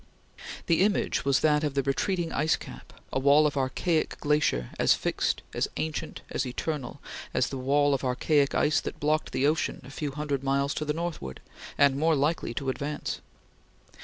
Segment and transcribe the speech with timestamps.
[0.65, 4.95] The image was that of the retreating ice cap a wall of archaic glacier, as
[4.95, 6.99] fixed, as ancient, as eternal,
[7.35, 10.85] as the wall of archaic ice that blocked the ocean a few hundred miles to
[10.85, 11.39] the northward,
[11.77, 13.21] and more likely to advance.